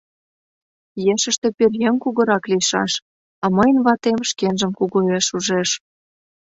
Ешыште 1.13 1.47
пӧръеҥ 1.57 1.95
кугурак 2.03 2.43
лийшаш, 2.51 2.91
а 3.43 3.45
мыйын 3.55 3.77
ватем 3.85 4.19
шкенжым 4.29 4.71
кугуэш 4.79 5.27
ужеш. 5.37 5.69